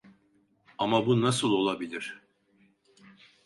Ama 0.77 1.05
bu 1.05 1.21
nasıl 1.21 1.51
olabilir? 1.51 2.21